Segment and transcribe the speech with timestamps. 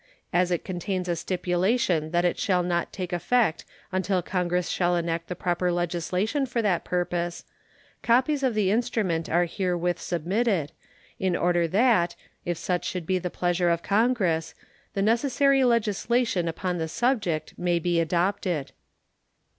[0.33, 5.27] As it contains a stipulation that it shall not take effect until Congress shall enact
[5.27, 7.45] the proper legislation for that purpose,
[8.01, 10.71] copies of the instrument are herewith submitted,
[11.19, 14.55] in order that, if such should be the pleasure of Congress,
[14.95, 18.71] the necessary legislation upon the subject may be adopted.